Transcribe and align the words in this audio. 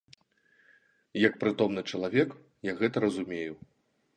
Як 1.27 1.33
прытомны 1.45 1.81
чалавек, 1.91 2.29
я 2.71 2.77
гэта 2.81 2.97
разумею. 3.07 3.53